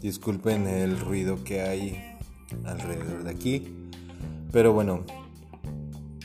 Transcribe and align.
Disculpen 0.00 0.66
el 0.66 0.98
ruido 0.98 1.44
que 1.44 1.60
hay 1.60 2.02
alrededor 2.64 3.24
de 3.24 3.30
aquí. 3.30 3.68
Pero 4.50 4.72
bueno, 4.72 5.04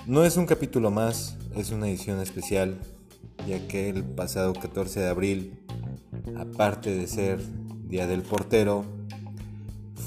no 0.08 0.24
es 0.24 0.38
un 0.38 0.46
capítulo 0.46 0.90
más, 0.90 1.38
es 1.58 1.72
una 1.72 1.90
edición 1.90 2.22
especial, 2.22 2.80
ya 3.46 3.68
que 3.68 3.90
el 3.90 4.06
pasado 4.06 4.54
14 4.54 5.02
de 5.02 5.08
abril, 5.10 5.60
aparte 6.38 6.96
de 6.96 7.08
ser 7.08 7.42
Día 7.90 8.08
del 8.08 8.22
Portero, 8.22 8.86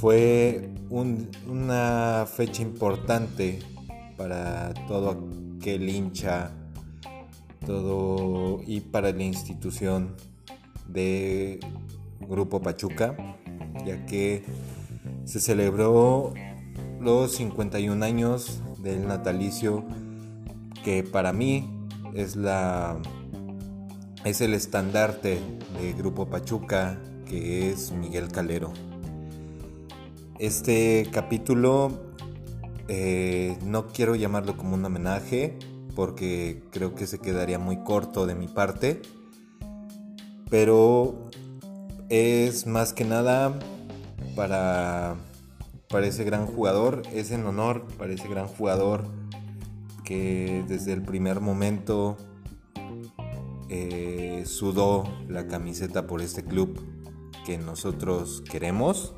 fue 0.01 0.71
una 0.89 2.27
fecha 2.27 2.63
importante 2.63 3.59
para 4.17 4.73
todo 4.89 5.29
aquel 5.59 5.91
hincha 5.91 6.53
todo 7.67 8.63
y 8.67 8.81
para 8.81 9.13
la 9.13 9.23
institución 9.25 10.17
de 10.89 11.61
Grupo 12.29 12.61
Pachuca, 12.61 13.17
ya 13.85 14.05
que 14.07 14.45
se 15.25 15.41
celebró 15.41 16.33
los 17.01 17.33
51 17.33 18.05
años 18.05 18.61
del 18.79 19.07
natalicio 19.07 19.85
que 20.85 21.03
para 21.03 21.33
mí 21.33 21.69
es 22.15 22.37
la 22.37 22.99
es 24.25 24.41
el 24.41 24.55
estandarte 24.55 25.41
de 25.81 25.93
Grupo 25.95 26.27
Pachuca 26.27 26.99
que 27.27 27.71
es 27.71 27.93
Miguel 27.93 28.29
Calero. 28.29 28.73
Este 30.39 31.09
capítulo 31.13 32.13
eh, 32.89 33.57
no 33.65 33.89
quiero 33.89 34.15
llamarlo 34.15 34.57
como 34.57 34.75
un 34.75 34.85
homenaje 34.85 35.57
porque 35.95 36.63
creo 36.71 36.95
que 36.95 37.07
se 37.07 37.19
quedaría 37.19 37.59
muy 37.59 37.83
corto 37.85 38.27
de 38.27 38.35
mi 38.35 38.49
parte 38.49 39.03
pero 40.51 41.31
es 42.13 42.67
más 42.67 42.93
que 42.93 43.07
nada 43.07 43.59
para, 44.37 45.17
para 45.89 46.07
ese 46.07 46.25
gran 46.25 46.47
jugador, 46.47 47.01
es 47.11 47.31
en 47.31 47.47
honor 47.47 47.87
para 47.97 48.13
ese 48.13 48.29
gran 48.29 48.49
jugador 48.49 49.05
que 50.05 50.63
desde 50.69 50.93
el 50.93 51.01
primer 51.01 51.41
momento 51.41 52.19
eh, 53.71 54.43
sudó 54.45 55.05
la 55.27 55.47
camiseta 55.47 56.07
por 56.07 56.21
este 56.21 56.45
club 56.45 56.79
que 57.47 57.57
nosotros 57.57 58.43
queremos. 58.43 59.15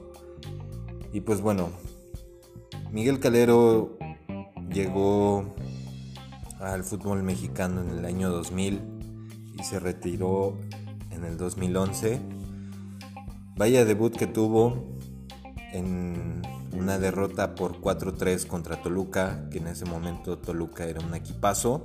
Y 1.12 1.22
pues 1.22 1.40
bueno, 1.40 1.70
Miguel 2.92 3.18
Calero 3.18 3.98
llegó 4.72 5.52
al 6.60 6.84
fútbol 6.84 7.24
mexicano 7.24 7.80
en 7.80 7.90
el 7.90 8.04
año 8.04 8.30
2000 8.30 8.80
y 9.58 9.64
se 9.64 9.80
retiró 9.80 10.56
en 11.10 11.24
el 11.24 11.36
2011. 11.36 12.33
Vaya 13.56 13.84
debut 13.84 14.16
que 14.16 14.26
tuvo 14.26 14.98
en 15.72 16.42
una 16.72 16.98
derrota 16.98 17.54
por 17.54 17.80
4-3 17.80 18.46
contra 18.46 18.82
Toluca, 18.82 19.48
que 19.50 19.58
en 19.58 19.68
ese 19.68 19.84
momento 19.84 20.38
Toluca 20.38 20.86
era 20.86 21.00
un 21.00 21.14
equipazo. 21.14 21.84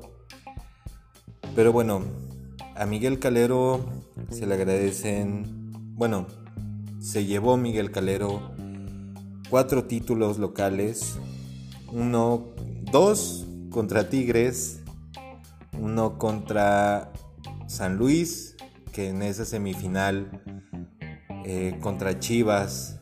Pero 1.56 1.72
bueno, 1.72 2.02
a 2.76 2.86
Miguel 2.86 3.20
Calero 3.20 3.86
se 4.32 4.48
le 4.48 4.56
agradecen, 4.56 5.72
bueno, 5.96 6.26
se 7.00 7.26
llevó 7.26 7.56
Miguel 7.56 7.92
Calero 7.92 8.52
cuatro 9.50 9.86
títulos 9.86 10.40
locales, 10.40 11.18
uno, 11.92 12.48
dos 12.92 13.46
contra 13.70 14.10
Tigres, 14.10 14.82
uno 15.80 16.18
contra 16.18 17.12
San 17.68 17.98
Luis 17.98 18.56
que 18.92 19.10
en 19.10 19.22
esa 19.22 19.46
semifinal 19.46 20.59
eh, 21.46 21.78
contra 21.82 22.20
Chivas, 22.20 23.00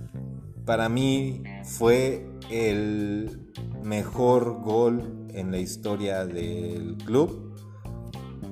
para 0.65 0.89
mí 0.89 1.43
fue 1.63 2.27
el 2.49 3.51
mejor 3.83 4.61
gol 4.61 5.27
en 5.33 5.51
la 5.51 5.59
historia 5.59 6.25
del 6.25 6.97
club. 7.05 7.55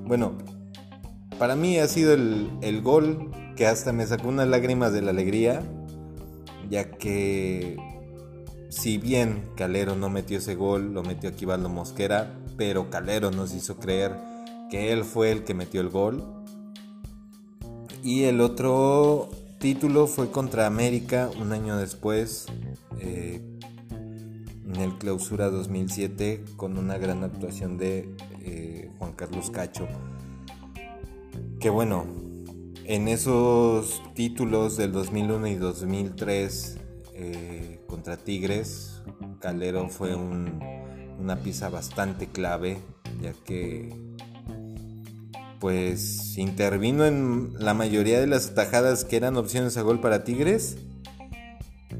Bueno, 0.05 0.37
para 1.37 1.55
mí 1.55 1.77
ha 1.77 1.87
sido 1.87 2.13
el, 2.13 2.49
el 2.61 2.81
gol 2.81 3.31
que 3.55 3.67
hasta 3.67 3.91
me 3.91 4.05
sacó 4.05 4.29
unas 4.29 4.47
lágrimas 4.47 4.93
de 4.93 5.01
la 5.01 5.11
alegría, 5.11 5.61
ya 6.69 6.91
que 6.91 7.77
si 8.69 8.97
bien 8.97 9.43
Calero 9.55 9.95
no 9.95 10.09
metió 10.09 10.37
ese 10.37 10.55
gol, 10.55 10.93
lo 10.93 11.01
metió 11.03 11.29
Aquivaldo 11.29 11.69
Mosquera, 11.69 12.37
pero 12.57 12.89
Calero 12.89 13.31
nos 13.31 13.53
hizo 13.53 13.77
creer 13.77 14.15
que 14.69 14.91
él 14.91 15.03
fue 15.03 15.31
el 15.31 15.43
que 15.43 15.53
metió 15.53 15.81
el 15.81 15.89
gol 15.89 16.23
y 18.03 18.23
el 18.23 18.41
otro 18.41 19.29
título 19.59 20.07
fue 20.07 20.31
contra 20.31 20.67
América 20.67 21.29
un 21.39 21.51
año 21.51 21.77
después, 21.77 22.47
eh, 22.99 23.41
en 24.65 24.75
el 24.75 24.97
Clausura 24.97 25.49
2007, 25.49 26.43
con 26.55 26.77
una 26.77 26.97
gran 26.97 27.23
actuación 27.23 27.77
de 27.77 28.09
eh, 28.41 28.91
Juan 28.97 29.13
Carlos 29.13 29.49
Cacho. 29.49 29.87
Que 31.59 31.69
bueno, 31.69 32.05
en 32.83 33.07
esos 33.07 34.01
títulos 34.13 34.77
del 34.77 34.91
2001 34.91 35.47
y 35.47 35.55
2003 35.55 36.77
eh, 37.13 37.79
contra 37.87 38.17
Tigres, 38.17 39.01
Calero 39.39 39.89
fue 39.89 40.15
una 40.15 41.37
pieza 41.37 41.69
bastante 41.69 42.27
clave, 42.27 42.79
ya 43.21 43.33
que 43.45 44.14
pues 45.65 46.37
intervino 46.37 47.07
en 47.07 47.55
la 47.57 47.73
mayoría 47.73 48.19
de 48.19 48.27
las 48.27 48.51
atajadas 48.51 49.03
que 49.03 49.15
eran 49.15 49.35
opciones 49.35 49.77
a 49.77 49.81
gol 49.81 49.99
para 49.99 50.23
Tigres. 50.23 50.77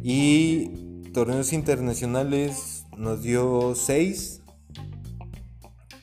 Y 0.04 0.68
torneos 1.14 1.52
internacionales 1.52 2.86
nos 2.96 3.24
dio 3.24 3.74
6. 3.74 4.44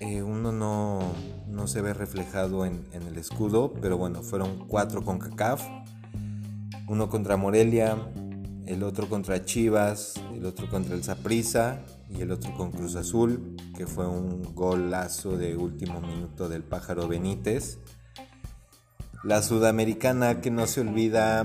Eh, 0.01 0.25
uno 0.25 0.51
no, 0.51 1.67
se 1.69 1.81
ve 1.83 1.95
reflejado 1.95 2.67
en, 2.67 2.85
en, 2.91 3.05
el 3.05 3.17
escudo, 3.17 3.73
pero 3.81 3.97
bueno, 3.97 4.25
fueron 4.25 4.67
4 4.67 5.05
con 5.05 5.21
CACAF. 5.21 5.63
Uno 6.89 7.09
contra 7.09 7.37
Morelia, 7.37 7.97
el 8.67 8.83
otro 8.83 9.09
contra 9.09 9.45
Chivas, 9.45 10.15
el 10.35 10.47
otro 10.47 10.69
contra 10.69 10.97
el 10.97 11.05
Zaprisa 11.05 11.85
y 12.11 12.23
el 12.23 12.33
otro 12.33 12.53
con 12.57 12.73
Cruz 12.73 12.97
Azul, 12.97 13.52
que 13.77 13.87
fue 13.87 14.07
un 14.07 14.55
golazo 14.55 15.37
de 15.37 15.57
último 15.57 16.01
minuto 16.01 16.49
del 16.49 16.63
pájaro 16.63 17.09
Benítez. 17.09 17.79
La 19.25 19.43
sudamericana 19.43 20.41
que 20.41 20.51
no 20.51 20.67
se 20.67 20.81
olvida 20.81 21.41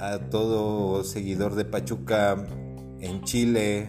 a 0.00 0.18
todo 0.30 1.04
seguidor 1.04 1.54
de 1.54 1.64
Pachuca 1.64 2.36
en 3.00 3.22
Chile, 3.22 3.88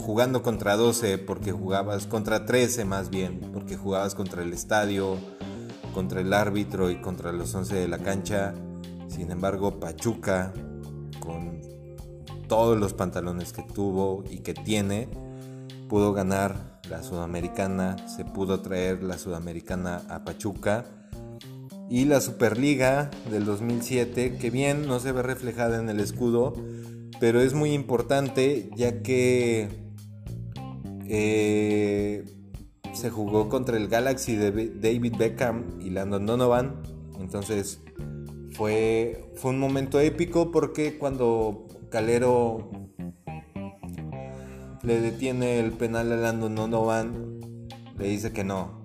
jugando 0.00 0.42
contra 0.42 0.76
12 0.76 1.18
porque 1.18 1.52
jugabas 1.52 2.06
contra 2.06 2.44
13 2.44 2.84
más 2.84 3.10
bien, 3.10 3.40
porque 3.52 3.76
jugabas 3.76 4.14
contra 4.14 4.42
el 4.42 4.52
estadio, 4.52 5.18
contra 5.94 6.20
el 6.20 6.32
árbitro 6.32 6.90
y 6.90 7.00
contra 7.00 7.32
los 7.32 7.54
11 7.54 7.74
de 7.74 7.88
la 7.88 7.98
cancha. 7.98 8.54
Sin 9.08 9.30
embargo, 9.30 9.78
Pachuca 9.78 10.52
con 11.20 11.60
todos 12.48 12.78
los 12.78 12.92
pantalones 12.94 13.52
que 13.52 13.62
tuvo 13.62 14.24
y 14.28 14.38
que 14.38 14.54
tiene, 14.54 15.08
pudo 15.92 16.14
ganar 16.14 16.80
la 16.88 17.02
Sudamericana, 17.02 18.08
se 18.08 18.24
pudo 18.24 18.62
traer 18.62 19.02
la 19.02 19.18
Sudamericana 19.18 20.00
a 20.08 20.24
Pachuca. 20.24 20.86
Y 21.90 22.06
la 22.06 22.22
Superliga 22.22 23.10
del 23.30 23.44
2007, 23.44 24.38
que 24.38 24.48
bien 24.48 24.86
no 24.86 25.00
se 25.00 25.12
ve 25.12 25.20
reflejada 25.20 25.78
en 25.78 25.90
el 25.90 26.00
escudo, 26.00 26.54
pero 27.20 27.42
es 27.42 27.52
muy 27.52 27.74
importante 27.74 28.70
ya 28.74 29.02
que 29.02 29.68
eh, 31.10 32.24
se 32.94 33.10
jugó 33.10 33.50
contra 33.50 33.76
el 33.76 33.88
Galaxy 33.88 34.34
de 34.34 34.50
David 34.70 35.16
Beckham 35.18 35.78
y 35.78 35.90
Landon 35.90 36.24
Donovan, 36.24 36.82
entonces 37.20 37.82
fue, 38.52 39.30
fue 39.34 39.50
un 39.50 39.58
momento 39.58 40.00
épico 40.00 40.52
porque 40.52 40.96
cuando 40.96 41.66
Calero 41.90 42.70
le 44.82 45.00
detiene 45.00 45.58
el 45.58 45.72
penal 45.72 46.12
a 46.12 46.16
Landon 46.16 46.54
Donovan, 46.54 47.38
le 47.98 48.08
dice 48.08 48.32
que 48.32 48.44
no. 48.44 48.82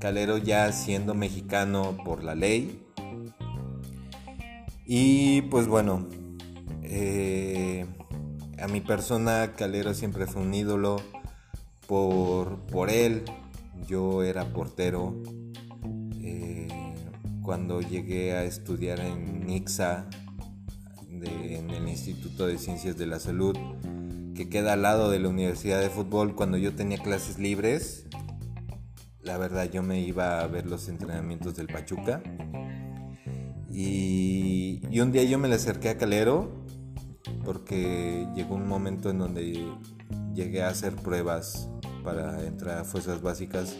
Calero 0.00 0.38
ya 0.38 0.70
siendo 0.72 1.14
mexicano 1.14 1.96
por 2.04 2.22
la 2.22 2.34
ley. 2.34 2.84
Y 4.86 5.42
pues 5.42 5.66
bueno, 5.66 6.06
eh, 6.82 7.86
a 8.58 8.68
mi 8.68 8.80
persona 8.80 9.54
Calero 9.56 9.92
siempre 9.94 10.26
fue 10.26 10.42
un 10.42 10.54
ídolo 10.54 10.96
por, 11.86 12.60
por 12.66 12.90
él. 12.90 13.24
Yo 13.86 14.22
era 14.22 14.52
portero 14.52 15.20
cuando 17.48 17.80
llegué 17.80 18.34
a 18.34 18.44
estudiar 18.44 19.00
en 19.00 19.46
NIXA, 19.46 20.06
en 21.10 21.70
el 21.70 21.88
Instituto 21.88 22.46
de 22.46 22.58
Ciencias 22.58 22.98
de 22.98 23.06
la 23.06 23.18
Salud, 23.18 23.56
que 24.38 24.48
queda 24.48 24.74
al 24.74 24.82
lado 24.82 25.10
de 25.10 25.18
la 25.18 25.30
Universidad 25.30 25.80
de 25.80 25.90
Fútbol, 25.90 26.36
cuando 26.36 26.58
yo 26.58 26.72
tenía 26.72 26.98
clases 26.98 27.40
libres, 27.40 28.06
la 29.20 29.36
verdad 29.36 29.68
yo 29.68 29.82
me 29.82 30.00
iba 30.00 30.38
a 30.38 30.46
ver 30.46 30.64
los 30.64 30.88
entrenamientos 30.88 31.56
del 31.56 31.66
Pachuca. 31.66 32.22
Y, 33.68 34.80
y 34.88 35.00
un 35.00 35.10
día 35.10 35.24
yo 35.24 35.40
me 35.40 35.48
le 35.48 35.56
acerqué 35.56 35.88
a 35.88 35.98
Calero 35.98 36.52
porque 37.44 38.28
llegó 38.36 38.54
un 38.54 38.68
momento 38.68 39.10
en 39.10 39.18
donde 39.18 39.72
llegué 40.34 40.62
a 40.62 40.68
hacer 40.68 40.94
pruebas 40.94 41.68
para 42.04 42.46
entrar 42.46 42.78
a 42.78 42.84
fuerzas 42.84 43.20
básicas. 43.20 43.74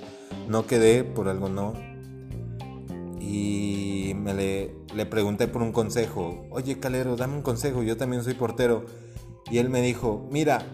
No 0.49 0.67
quedé, 0.67 1.05
por 1.05 1.29
algo 1.29 1.49
no. 1.49 1.75
Y 3.21 4.13
me 4.17 4.35
le, 4.35 4.75
le 4.93 5.07
pregunté 5.07 5.47
por 5.47 5.63
un 5.63 5.71
consejo. 5.71 6.49
Oye, 6.51 6.81
Calero, 6.81 7.15
dame 7.15 7.37
un 7.37 7.43
consejo, 7.43 7.85
yo 7.85 7.97
también 7.97 8.25
soy 8.25 8.35
portero. 8.35 8.87
Y 9.51 9.59
él 9.59 9.71
me 9.71 9.81
dijo, 9.81 10.29
mira, 10.31 10.65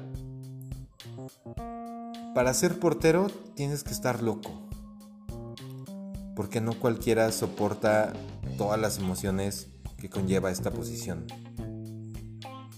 para 2.35 2.53
ser 2.53 2.79
portero 2.79 3.29
tienes 3.55 3.85
que 3.85 3.93
estar 3.93 4.23
loco. 4.23 4.51
Porque 6.35 6.61
no 6.61 6.73
cualquiera 6.79 7.31
soporta 7.31 8.13
todas 8.59 8.81
las 8.81 8.99
emociones 8.99 9.69
que 9.99 10.11
conlleva 10.11 10.51
esta 10.51 10.71
posición. 10.73 11.27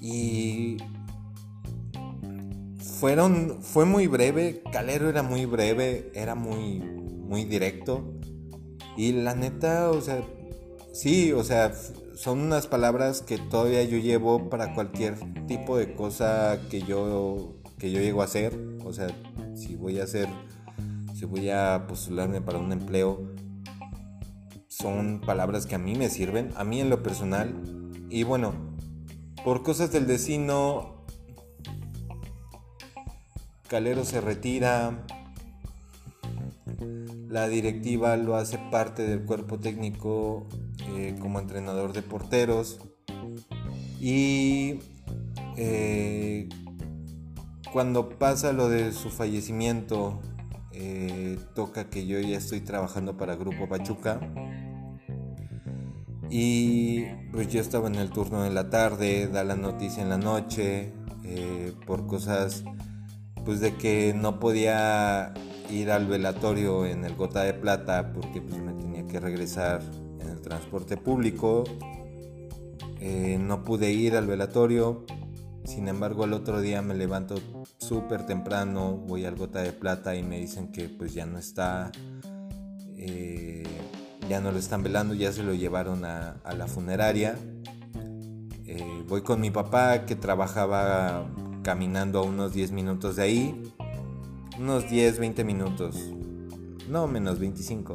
Y 0.01 0.77
fueron 3.01 3.59
fue 3.63 3.87
muy 3.87 4.07
breve, 4.07 4.63
Calero 4.73 5.09
era 5.09 5.23
muy 5.23 5.47
breve, 5.47 6.11
era 6.15 6.35
muy 6.35 6.81
muy 7.27 7.45
directo. 7.45 8.15
Y 8.97 9.13
la 9.13 9.35
neta, 9.35 9.91
o 9.91 10.01
sea, 10.01 10.23
sí, 10.93 11.33
o 11.33 11.45
sea, 11.45 11.73
son 12.17 12.41
unas 12.41 12.67
palabras 12.67 13.21
que 13.21 13.37
todavía 13.37 13.85
yo 13.85 13.99
llevo 13.99 14.49
para 14.49 14.75
cualquier 14.75 15.17
tipo 15.47 15.77
de 15.77 15.95
cosa 15.95 16.59
que 16.71 16.81
yo 16.81 17.57
que 17.79 17.93
yo 17.93 18.01
llego 18.01 18.23
a 18.23 18.25
hacer, 18.25 18.59
o 18.87 18.93
sea, 18.95 19.09
si 19.55 19.77
voy 19.77 20.01
a 20.01 20.05
hacer, 20.05 20.29
si 21.15 21.27
voy 21.27 21.51
a 21.51 21.85
postularme 21.87 22.41
para 22.41 22.59
un 22.59 22.73
empleo, 22.73 23.35
son 24.67 25.21
palabras 25.21 25.67
que 25.67 25.75
a 25.75 25.79
mí 25.79 25.95
me 25.95 26.09
sirven, 26.09 26.53
a 26.57 26.65
mí 26.65 26.81
en 26.81 26.89
lo 26.89 27.03
personal. 27.03 27.55
Y 28.09 28.23
bueno, 28.23 28.55
por 29.45 29.63
cosas 29.63 29.93
del 29.93 30.07
destino, 30.07 31.05
Calero 33.69 34.07
se 34.07 34.23
retira, 34.23 35.05
la 37.29 37.47
directiva 37.47 38.17
lo 38.17 38.37
hace 38.37 38.59
parte 38.71 39.03
del 39.07 39.27
cuerpo 39.27 39.59
técnico 39.59 40.47
eh, 40.95 41.17
como 41.21 41.41
entrenador 41.41 41.93
de 41.93 42.03
porteros 42.03 42.79
y 44.01 44.79
eh, 45.57 46.49
cuando 47.73 48.09
pasa 48.11 48.53
lo 48.53 48.69
de 48.69 48.93
su 48.93 49.11
fallecimiento, 49.11 50.21
eh, 50.73 51.39
toca 51.55 51.89
que 51.91 52.07
yo 52.07 52.21
ya 52.21 52.37
estoy 52.37 52.61
trabajando 52.61 53.17
para 53.17 53.37
Grupo 53.37 53.69
Pachuca. 53.69 54.21
Y 56.29 57.05
pues 57.33 57.49
yo 57.49 57.61
estaba 57.61 57.89
en 57.89 57.95
el 57.95 58.11
turno 58.11 58.43
de 58.43 58.51
la 58.51 58.69
tarde, 58.69 59.29
da 59.29 59.45
la 59.45 59.57
noticia 59.57 60.03
en 60.03 60.09
la 60.09 60.19
noche, 60.19 60.93
por 61.87 62.07
cosas 62.07 62.65
pues 63.45 63.61
de 63.61 63.77
que 63.77 64.13
no 64.13 64.41
podía 64.41 65.33
ir 65.71 65.91
al 65.91 66.07
velatorio 66.07 66.85
en 66.85 67.05
el 67.05 67.15
Gota 67.15 67.43
de 67.43 67.55
Plata 67.55 68.13
porque 68.13 68.43
pues 68.43 68.61
me 68.61 68.73
tenía 68.73 69.07
que 69.07 69.21
regresar 69.21 69.83
transporte 70.47 70.97
público. 70.97 71.65
Eh, 73.01 73.37
no 73.41 73.65
pude 73.65 73.91
ir 73.91 74.15
al 74.15 74.27
velatorio, 74.27 75.05
sin 75.67 75.89
embargo, 75.89 76.25
el 76.25 76.33
otro 76.33 76.61
día 76.61 76.81
me 76.81 76.95
levanto 76.95 77.35
súper 77.79 78.25
temprano, 78.25 78.93
voy 78.93 79.25
al 79.25 79.35
Gota 79.35 79.63
de 79.63 79.73
Plata 79.73 80.15
y 80.15 80.23
me 80.23 80.39
dicen 80.39 80.71
que 80.71 80.89
pues 80.89 81.13
ya 81.13 81.27
no 81.27 81.39
está, 81.39 81.91
eh, 82.97 83.65
ya 84.29 84.41
no 84.41 84.53
lo 84.53 84.59
están 84.59 84.85
velando, 84.85 85.15
ya 85.15 85.33
se 85.33 85.43
lo 85.43 85.55
llevaron 85.55 86.05
a, 86.05 86.41
la 86.57 86.67
funeraria. 86.69 87.37
Eh, 88.65 89.05
voy 89.09 89.23
con 89.23 89.41
mi 89.41 89.51
papá 89.51 90.07
que 90.07 90.15
trabajaba 90.15 91.29
caminando 91.65 92.21
a 92.21 92.23
unos 92.23 92.53
10 92.53 92.71
minutos 92.71 93.17
de 93.17 93.23
ahí, 93.25 93.63
unos 94.61 94.89
10, 94.89 95.19
20 95.19 95.43
minutos, 95.43 95.97
no 96.89 97.09
menos 97.09 97.41
25. 97.41 97.93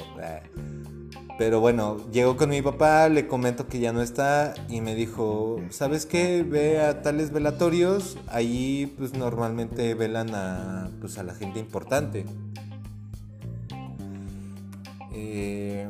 Pero 1.37 1.59
bueno, 1.59 1.97
llego 2.11 2.37
con 2.37 2.49
mi 2.49 2.61
papá, 2.61 3.09
le 3.09 3.27
comento 3.27 3.67
que 3.67 3.79
ya 3.79 3.93
no 3.93 4.01
está 4.01 4.53
y 4.69 4.81
me 4.81 4.93
dijo, 4.93 5.59
¿sabes 5.69 6.05
qué? 6.05 6.43
Ve 6.43 6.79
a 6.79 7.01
tales 7.01 7.31
velatorios, 7.31 8.17
ahí 8.27 8.93
pues 8.97 9.13
normalmente 9.13 9.95
velan 9.95 10.35
a, 10.35 10.91
pues, 10.99 11.17
a 11.17 11.23
la 11.23 11.33
gente 11.33 11.59
importante. 11.59 12.25
Eh, 15.13 15.89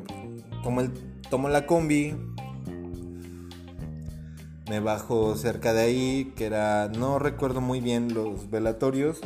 como 0.63 0.83
tomo 1.29 1.49
la 1.49 1.65
combi, 1.65 2.15
me 4.69 4.79
bajo 4.79 5.35
cerca 5.35 5.73
de 5.73 5.81
ahí, 5.81 6.33
que 6.35 6.45
era, 6.45 6.87
no 6.87 7.19
recuerdo 7.19 7.59
muy 7.59 7.81
bien 7.81 8.13
los 8.13 8.49
velatorios, 8.49 9.19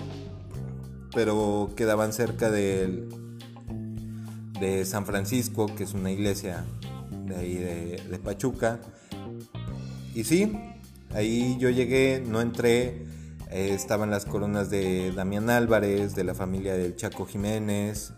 pero 1.13 1.69
quedaban 1.75 2.13
cerca 2.13 2.49
del 2.49 3.24
de 4.59 4.85
San 4.85 5.05
Francisco, 5.05 5.67
que 5.75 5.83
es 5.83 5.93
una 5.93 6.11
iglesia 6.11 6.65
de 7.25 7.35
ahí 7.35 7.55
de, 7.55 8.19
Pachuca. 8.23 8.79
Y 10.13 10.23
sí, 10.23 10.57
ahí 11.13 11.57
yo 11.59 11.69
llegué, 11.69 12.23
no 12.25 12.41
entré, 12.41 13.05
eh, 13.51 13.71
estaban 13.71 14.09
las 14.09 14.25
coronas 14.25 14.69
de 14.69 15.11
Damián 15.11 15.49
Álvarez, 15.49 16.15
de 16.15 16.23
la 16.23 16.33
familia 16.33 16.73
del 16.75 16.95
Chaco 16.95 17.25
Jiménez. 17.25 18.13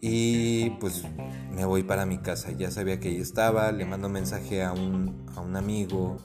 Y 0.00 0.70
pues 0.80 1.02
me 1.50 1.64
voy 1.64 1.82
para 1.82 2.04
mi 2.04 2.18
casa, 2.18 2.52
ya 2.52 2.70
sabía 2.70 3.00
que 3.00 3.08
ahí 3.08 3.16
estaba, 3.16 3.72
le 3.72 3.86
mando 3.86 4.08
mensaje 4.08 4.62
a 4.62 4.72
un, 4.72 5.26
a 5.34 5.40
un 5.40 5.56
amigo 5.56 6.18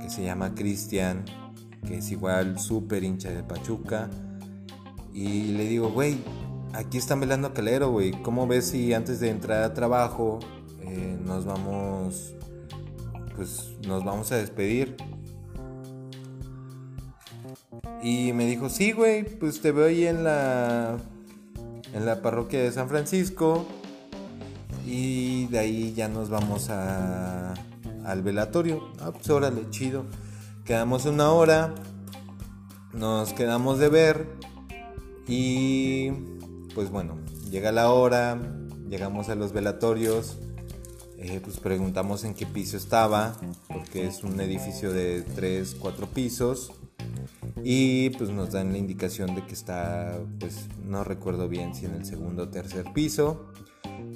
que 0.00 0.08
se 0.08 0.24
llama 0.24 0.54
Cristian, 0.54 1.24
que 1.86 1.98
es 1.98 2.10
igual 2.10 2.58
súper 2.58 3.04
hincha 3.04 3.30
de 3.30 3.42
Pachuca. 3.42 4.08
Y 5.12 5.52
le 5.52 5.68
digo, 5.68 5.90
güey, 5.90 6.24
aquí 6.74 6.98
están 6.98 7.20
velando 7.20 7.52
Calero, 7.52 7.90
güey. 7.90 8.12
¿Cómo 8.22 8.46
ves 8.46 8.66
si 8.66 8.92
antes 8.92 9.20
de 9.20 9.30
entrar 9.30 9.62
a 9.62 9.74
trabajo 9.74 10.40
eh, 10.80 11.18
nos 11.24 11.44
vamos, 11.44 12.34
pues 13.36 13.76
nos 13.86 14.04
vamos 14.04 14.32
a 14.32 14.36
despedir? 14.36 14.96
Y 18.02 18.32
me 18.32 18.46
dijo, 18.46 18.68
sí, 18.68 18.92
güey, 18.92 19.24
pues 19.24 19.60
te 19.60 19.70
veo 19.70 19.86
ahí 19.86 20.06
en 20.06 20.24
la, 20.24 20.96
en 21.92 22.04
la 22.04 22.20
parroquia 22.20 22.62
de 22.62 22.72
San 22.72 22.88
Francisco. 22.88 23.64
Y 24.84 25.46
de 25.46 25.58
ahí 25.60 25.94
ya 25.94 26.08
nos 26.08 26.28
vamos 26.28 26.68
a, 26.68 27.54
al 28.04 28.22
velatorio. 28.22 28.88
Ah, 29.00 29.12
pues 29.12 29.30
órale, 29.30 29.70
chido. 29.70 30.04
Quedamos 30.64 31.06
una 31.06 31.30
hora. 31.30 31.74
Nos 32.92 33.32
quedamos 33.32 33.78
de 33.78 33.88
ver. 33.88 34.26
Y 35.28 36.10
pues 36.74 36.90
bueno, 36.90 37.18
llega 37.50 37.72
la 37.72 37.90
hora, 37.90 38.40
llegamos 38.88 39.28
a 39.28 39.34
los 39.34 39.52
velatorios, 39.52 40.38
eh, 41.18 41.40
pues 41.42 41.60
preguntamos 41.60 42.24
en 42.24 42.34
qué 42.34 42.46
piso 42.46 42.76
estaba, 42.76 43.36
porque 43.68 44.06
es 44.06 44.24
un 44.24 44.40
edificio 44.40 44.92
de 44.92 45.22
3, 45.22 45.76
4 45.78 46.06
pisos, 46.08 46.72
y 47.64 48.10
pues 48.10 48.30
nos 48.30 48.52
dan 48.52 48.72
la 48.72 48.78
indicación 48.78 49.34
de 49.34 49.44
que 49.46 49.54
está, 49.54 50.18
pues 50.40 50.66
no 50.84 51.04
recuerdo 51.04 51.48
bien 51.48 51.74
si 51.74 51.86
en 51.86 51.94
el 51.94 52.04
segundo 52.04 52.44
o 52.44 52.48
tercer 52.48 52.92
piso. 52.92 53.46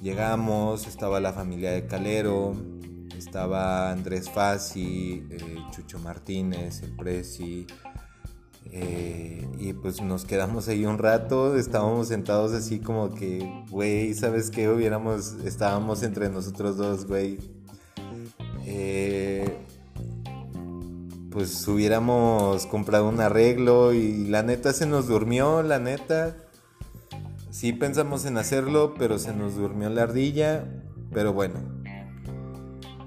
Llegamos, 0.03 0.87
estaba 0.87 1.21
la 1.21 1.33
familia 1.33 1.71
de 1.71 1.87
Calero, 1.87 2.55
estaba 3.17 3.91
Andrés 3.91 4.31
Fassi, 4.31 5.27
eh, 5.31 5.57
Chucho 5.71 5.99
Martínez, 5.99 6.83
el 6.83 6.95
Presi, 6.97 7.67
eh, 8.79 9.49
y 9.59 9.73
pues 9.73 10.03
nos 10.03 10.27
quedamos 10.27 10.69
ahí 10.69 10.85
un 10.85 10.99
rato, 10.99 11.57
estábamos 11.57 12.09
sentados 12.09 12.53
así 12.53 12.79
como 12.79 13.15
que, 13.15 13.65
güey, 13.71 14.13
¿sabes 14.13 14.51
qué? 14.51 14.69
Hubiéramos, 14.69 15.37
estábamos 15.45 16.03
entre 16.03 16.29
nosotros 16.29 16.77
dos, 16.77 17.07
güey. 17.07 17.39
Eh, 18.67 19.57
pues 21.31 21.67
hubiéramos 21.67 22.67
comprado 22.67 23.09
un 23.09 23.19
arreglo 23.21 23.95
y 23.95 24.27
la 24.27 24.43
neta 24.43 24.75
se 24.75 24.85
nos 24.85 25.09
durmió, 25.09 25.63
la 25.63 25.79
neta. 25.79 26.37
Sí 27.51 27.73
pensamos 27.73 28.27
en 28.27 28.37
hacerlo, 28.37 28.95
pero 28.99 29.19
se 29.19 29.33
nos 29.33 29.57
durmió 29.57 29.89
la 29.89 30.03
ardilla. 30.03 30.65
Pero 31.15 31.33
bueno. 31.33 31.61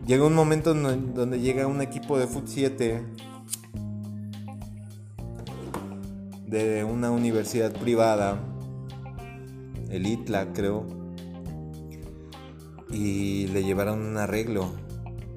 Llega 0.08 0.26
un 0.26 0.34
momento 0.34 0.74
donde 0.74 1.40
llega 1.40 1.68
un 1.68 1.84
equipo 1.84 2.18
de 2.18 2.26
Foot 2.26 2.48
7 2.48 3.04
de 6.50 6.84
una 6.84 7.12
universidad 7.12 7.72
privada, 7.72 8.40
el 9.92 10.08
ITLA 10.08 10.52
creo, 10.54 10.88
y 12.90 13.48
le 13.48 13.64
llevaron 13.64 14.02
un 14.02 14.18
arreglo. 14.18 14.72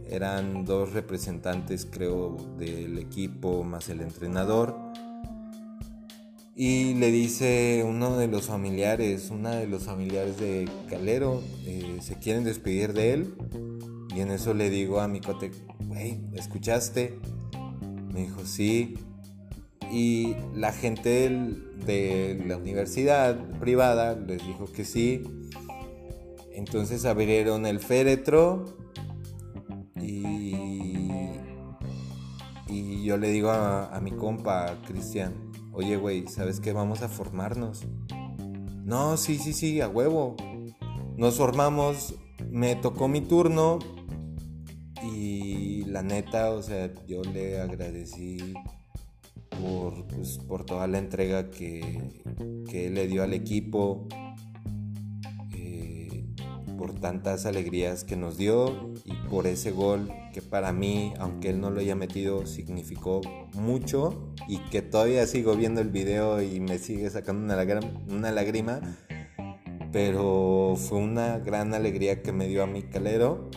Eran 0.08 0.64
dos 0.64 0.92
representantes 0.92 1.86
creo 1.90 2.36
del 2.58 2.98
equipo 2.98 3.62
más 3.62 3.88
el 3.88 4.00
entrenador. 4.00 4.76
Y 6.54 6.94
le 6.94 7.10
dice 7.10 7.82
uno 7.86 8.16
de 8.16 8.28
los 8.28 8.46
familiares, 8.46 9.30
una 9.30 9.52
de 9.52 9.66
los 9.66 9.84
familiares 9.84 10.38
de 10.38 10.68
Calero, 10.88 11.42
eh, 11.66 11.98
se 12.00 12.16
quieren 12.16 12.44
despedir 12.44 12.92
de 12.92 13.14
él. 13.14 13.34
Y 14.14 14.20
en 14.20 14.30
eso 14.30 14.52
le 14.52 14.68
digo 14.68 15.00
a 15.00 15.08
mi 15.08 15.20
cote, 15.20 15.50
güey, 15.86 16.20
¿escuchaste? 16.34 17.18
Me 18.12 18.20
dijo, 18.20 18.44
sí. 18.44 18.96
Y 19.92 20.34
la 20.54 20.72
gente 20.72 21.28
de 21.84 22.42
la 22.46 22.56
universidad 22.56 23.36
privada 23.60 24.14
les 24.14 24.44
dijo 24.46 24.64
que 24.72 24.86
sí. 24.86 25.22
Entonces 26.50 27.04
abrieron 27.04 27.66
el 27.66 27.78
féretro 27.78 28.64
y, 30.00 30.54
y 32.68 33.04
yo 33.04 33.18
le 33.18 33.28
digo 33.28 33.50
a, 33.50 33.94
a 33.94 34.00
mi 34.00 34.12
compa, 34.12 34.78
Cristian, 34.86 35.34
oye 35.72 35.96
güey, 35.96 36.26
¿sabes 36.26 36.58
qué? 36.58 36.72
Vamos 36.72 37.02
a 37.02 37.08
formarnos. 37.08 37.84
No, 38.84 39.18
sí, 39.18 39.38
sí, 39.38 39.52
sí, 39.52 39.82
a 39.82 39.88
huevo. 39.88 40.36
Nos 41.16 41.36
formamos, 41.36 42.14
me 42.50 42.76
tocó 42.76 43.08
mi 43.08 43.20
turno 43.20 43.78
y 45.02 45.84
la 45.84 46.02
neta, 46.02 46.50
o 46.50 46.62
sea, 46.62 46.90
yo 47.06 47.22
le 47.22 47.60
agradecí 47.60 48.54
por, 49.62 50.04
pues, 50.08 50.38
por 50.38 50.64
toda 50.64 50.86
la 50.88 50.98
entrega 50.98 51.50
que, 51.50 52.00
que 52.68 52.90
le 52.90 53.06
dio 53.06 53.22
al 53.22 53.32
equipo, 53.32 54.08
eh, 55.54 56.24
por 56.76 56.98
tantas 56.98 57.46
alegrías 57.46 58.02
que 58.02 58.16
nos 58.16 58.36
dio 58.36 58.92
y 59.04 59.14
por 59.30 59.46
ese 59.46 59.70
gol 59.70 60.10
que 60.32 60.42
para 60.42 60.72
mí, 60.72 61.14
aunque 61.18 61.50
él 61.50 61.60
no 61.60 61.70
lo 61.70 61.80
haya 61.80 61.94
metido, 61.94 62.46
significó 62.46 63.20
mucho 63.54 64.32
y 64.48 64.58
que 64.70 64.82
todavía 64.82 65.26
sigo 65.26 65.54
viendo 65.54 65.80
el 65.80 65.90
video 65.90 66.42
y 66.42 66.58
me 66.58 66.78
sigue 66.78 67.08
sacando 67.10 67.44
una, 67.44 67.80
una 68.08 68.32
lágrima. 68.32 68.80
Pero 69.92 70.74
fue 70.76 70.98
una 70.98 71.38
gran 71.38 71.74
alegría 71.74 72.22
que 72.22 72.32
me 72.32 72.48
dio 72.48 72.62
a 72.62 72.66
mi 72.66 72.82
calero. 72.82 73.50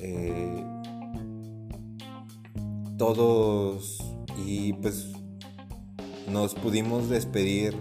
Eh, 0.00 0.64
todos 2.96 4.05
y 4.36 4.74
pues 4.74 5.12
nos 6.30 6.54
pudimos 6.54 7.08
despedir. 7.08 7.76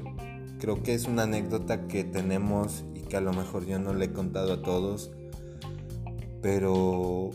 Creo 0.60 0.82
que 0.82 0.94
es 0.94 1.06
una 1.06 1.24
anécdota 1.24 1.88
que 1.88 2.04
tenemos 2.04 2.86
y 2.94 3.02
que 3.02 3.18
a 3.18 3.22
lo 3.22 3.34
mejor 3.34 3.66
yo 3.66 3.80
no 3.80 3.94
le 3.94 4.06
he 4.06 4.12
contado 4.12 4.54
a 4.54 4.62
todos, 4.62 5.12
pero 6.42 7.32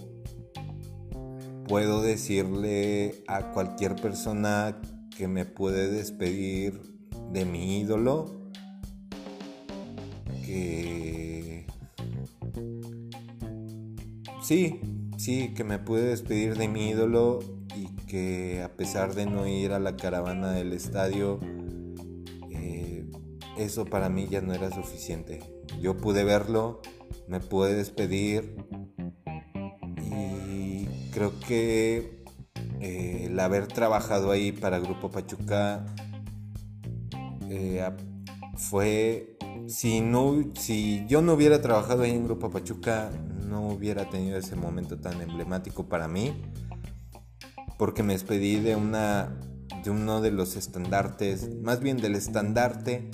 puedo 1.69 2.03
decirle 2.03 3.23
a 3.29 3.53
cualquier 3.53 3.95
persona 3.97 4.81
que 5.17 5.29
me 5.29 5.45
puede 5.45 5.91
despedir 5.91 6.81
de 7.33 7.45
mi 7.45 7.79
ídolo 7.79 8.41
que 10.45 11.67
sí, 14.43 14.81
sí, 15.17 15.55
que 15.55 15.63
me 15.63 15.79
pude 15.79 16.03
despedir 16.03 16.57
de 16.57 16.67
mi 16.67 16.89
ídolo 16.89 17.39
que 18.11 18.61
a 18.65 18.77
pesar 18.77 19.15
de 19.15 19.25
no 19.25 19.47
ir 19.47 19.73
a 19.73 19.79
la 19.79 19.95
caravana 19.95 20.51
del 20.51 20.73
estadio, 20.73 21.39
eh, 22.51 23.09
eso 23.57 23.85
para 23.85 24.09
mí 24.09 24.27
ya 24.29 24.41
no 24.41 24.53
era 24.53 24.71
suficiente. 24.73 25.41
Yo 25.81 25.97
pude 25.97 26.25
verlo, 26.25 26.81
me 27.29 27.39
pude 27.39 27.75
despedir 27.75 28.57
y 30.03 30.87
creo 31.13 31.39
que 31.39 32.25
eh, 32.81 33.27
el 33.27 33.39
haber 33.39 33.69
trabajado 33.69 34.33
ahí 34.33 34.51
para 34.51 34.81
Grupo 34.81 35.13
Pachuca 35.13 35.87
eh, 37.49 37.89
fue 38.57 39.39
si 39.69 40.01
no 40.01 40.35
si 40.59 41.07
yo 41.07 41.23
no 41.23 41.35
hubiera 41.35 41.63
trabajado 41.63 42.03
ahí 42.03 42.11
en 42.11 42.25
Grupo 42.25 42.51
Pachuca 42.51 43.11
no 43.49 43.69
hubiera 43.69 44.11
tenido 44.11 44.37
ese 44.37 44.57
momento 44.57 44.99
tan 44.99 45.21
emblemático 45.21 45.89
para 45.89 46.09
mí 46.09 46.35
porque 47.81 48.03
me 48.03 48.13
despedí 48.13 48.57
de 48.57 48.77
una 48.77 49.41
de 49.83 49.89
uno 49.89 50.21
de 50.21 50.31
los 50.31 50.55
estandartes 50.55 51.49
más 51.63 51.81
bien 51.81 51.97
del 51.97 52.15
estandarte 52.15 53.11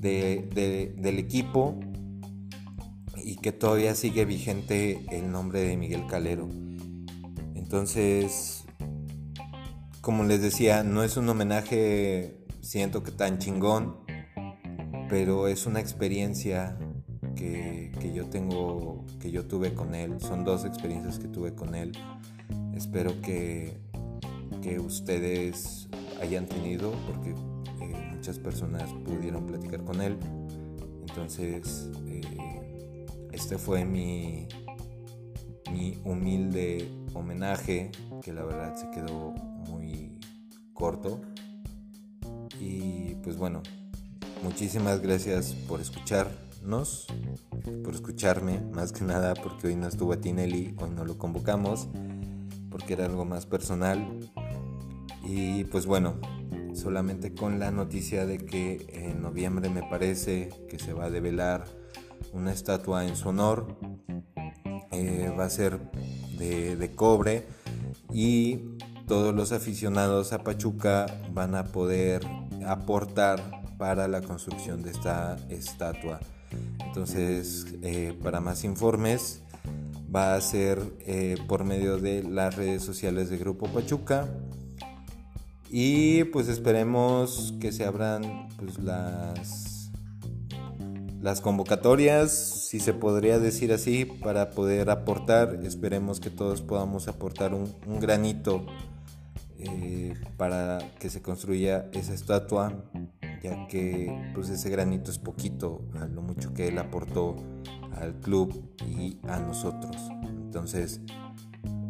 del 0.00 1.18
equipo 1.18 1.78
y 3.22 3.36
que 3.36 3.52
todavía 3.52 3.94
sigue 3.94 4.24
vigente 4.24 5.04
el 5.10 5.30
nombre 5.30 5.60
de 5.60 5.76
Miguel 5.76 6.06
Calero 6.06 6.48
entonces 7.54 8.64
como 10.00 10.24
les 10.24 10.40
decía 10.40 10.82
no 10.82 11.02
es 11.02 11.18
un 11.18 11.28
homenaje 11.28 12.46
siento 12.62 13.02
que 13.02 13.10
tan 13.10 13.36
chingón 13.36 13.98
pero 15.10 15.48
es 15.48 15.66
una 15.66 15.80
experiencia 15.80 16.78
que, 17.34 18.12
yo 18.14 18.26
tengo, 18.26 19.04
que 19.20 19.30
yo 19.30 19.46
tuve 19.46 19.74
con 19.74 19.94
él. 19.94 20.20
Son 20.20 20.44
dos 20.44 20.64
experiencias 20.64 21.18
que 21.18 21.28
tuve 21.28 21.54
con 21.54 21.74
él. 21.74 21.92
Espero 22.76 23.20
que, 23.22 23.78
que 24.62 24.78
ustedes 24.78 25.88
hayan 26.20 26.46
tenido, 26.46 26.92
porque 27.06 27.30
eh, 27.80 28.10
muchas 28.14 28.38
personas 28.38 28.92
pudieron 29.04 29.46
platicar 29.46 29.82
con 29.84 30.00
él. 30.00 30.16
Entonces, 31.08 31.90
eh, 32.06 33.06
este 33.32 33.58
fue 33.58 33.84
mi, 33.84 34.46
mi 35.72 35.98
humilde 36.04 36.88
homenaje, 37.14 37.90
que 38.22 38.32
la 38.32 38.44
verdad 38.44 38.76
se 38.76 38.90
quedó 38.90 39.32
muy 39.68 40.12
corto. 40.74 41.20
Y 42.60 43.14
pues 43.22 43.36
bueno, 43.36 43.62
Muchísimas 44.42 45.00
gracias 45.00 45.54
por 45.66 45.80
escucharnos, 45.80 47.06
por 47.82 47.94
escucharme, 47.94 48.60
más 48.72 48.92
que 48.92 49.02
nada 49.02 49.34
porque 49.34 49.68
hoy 49.68 49.76
no 49.76 49.88
estuvo 49.88 50.12
a 50.12 50.20
Tinelli, 50.20 50.74
hoy 50.78 50.90
no 50.90 51.04
lo 51.04 51.18
convocamos, 51.18 51.88
porque 52.76 52.92
era 52.92 53.06
algo 53.06 53.24
más 53.24 53.46
personal. 53.46 54.06
Y 55.24 55.64
pues 55.64 55.86
bueno, 55.86 56.20
solamente 56.74 57.32
con 57.32 57.58
la 57.58 57.70
noticia 57.70 58.26
de 58.26 58.36
que 58.36 58.86
en 58.92 59.22
noviembre 59.22 59.70
me 59.70 59.82
parece 59.82 60.50
que 60.68 60.78
se 60.78 60.92
va 60.92 61.06
a 61.06 61.10
develar 61.10 61.64
una 62.34 62.52
estatua 62.52 63.06
en 63.06 63.16
su 63.16 63.30
honor. 63.30 63.78
Eh, 64.92 65.32
va 65.38 65.46
a 65.46 65.50
ser 65.50 65.80
de, 66.38 66.92
cobre 66.94 67.46
y 68.12 68.76
todos 69.08 69.34
los 69.34 69.52
aficionados 69.52 70.34
a 70.34 70.44
Pachuca 70.44 71.06
van 71.32 71.54
a 71.54 71.64
poder 71.64 72.26
aportar 72.66 73.40
para 73.78 74.06
la 74.06 74.20
construcción 74.20 74.82
de 74.82 74.90
esta 74.90 75.38
estatua. 75.48 76.20
Entonces, 76.86 77.66
eh, 77.82 78.14
para 78.22 78.40
más 78.40 78.64
informes, 78.64 79.42
va 80.16 80.34
a 80.34 80.40
ser 80.40 80.80
eh, 81.00 81.36
por 81.46 81.64
medio 81.64 81.98
de 81.98 82.22
las 82.22 82.56
redes 82.56 82.82
sociales 82.82 83.28
de 83.28 83.36
Grupo 83.36 83.66
Pachuca. 83.66 84.28
Y 85.68 86.24
pues 86.24 86.48
esperemos 86.48 87.52
que 87.60 87.70
se 87.70 87.84
abran 87.84 88.48
pues, 88.56 88.78
las, 88.78 89.90
las 91.20 91.42
convocatorias, 91.42 92.32
si 92.32 92.80
se 92.80 92.94
podría 92.94 93.38
decir 93.38 93.72
así, 93.72 94.06
para 94.06 94.52
poder 94.52 94.88
aportar. 94.88 95.60
Esperemos 95.64 96.20
que 96.20 96.30
todos 96.30 96.62
podamos 96.62 97.08
aportar 97.08 97.52
un, 97.52 97.74
granito 98.00 98.64
eh, 99.58 100.14
para 100.38 100.78
que 100.98 101.10
se 101.10 101.20
construya 101.20 101.90
esa 101.92 102.14
estatua 102.14 102.72
ya 103.42 103.66
que 103.68 104.32
pues 104.34 104.48
ese 104.48 104.70
granito 104.70 105.10
es 105.10 105.18
poquito 105.18 105.82
a 105.94 106.06
lo 106.06 106.22
mucho 106.22 106.54
que 106.54 106.68
él 106.68 106.78
aportó 106.78 107.36
al 107.96 108.14
club 108.20 108.70
y 108.86 109.18
a 109.28 109.38
nosotros. 109.38 109.96
Entonces, 110.22 111.00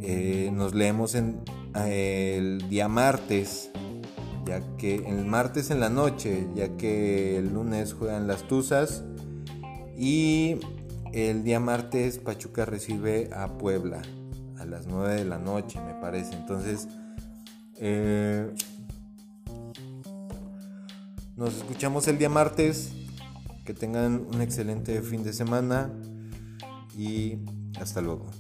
eh, 0.01 0.51
nos 0.53 0.75
leemos 0.75 1.15
en, 1.15 1.41
el 1.75 2.69
día 2.69 2.89
martes, 2.89 3.71
ya 4.45 4.61
que 4.77 4.97
el 4.97 5.25
martes 5.27 5.71
en 5.71 5.81
la 5.81 5.91
noche, 5.91 6.47
ya 6.55 6.77
que 6.77 7.39
el 7.39 7.53
lunes 7.53 7.93
juegan 7.93 8.27
las 8.27 8.47
Tuzas 8.49 9.05
y 9.97 10.57
el 11.13 11.45
día 11.45 11.61
martes 11.61 12.19
Pachuca 12.19 12.65
recibe 12.65 13.31
a 13.35 13.59
Puebla 13.59 14.03
a 14.59 14.65
las 14.65 14.87
9 14.87 15.15
de 15.17 15.25
la 15.25 15.39
noche, 15.39 15.81
me 15.81 15.95
parece. 15.95 16.35
Entonces, 16.35 16.89
eh, 17.79 18.55
nos 21.37 21.55
escuchamos 21.59 22.09
el 22.09 22.17
día 22.17 22.31
martes. 22.31 22.93
Que 23.67 23.75
tengan 23.75 24.27
un 24.33 24.41
excelente 24.41 25.03
fin 25.03 25.23
de 25.25 25.33
semana 25.33 25.93
y 26.97 27.39
hasta 27.81 28.01
luego. 28.01 28.31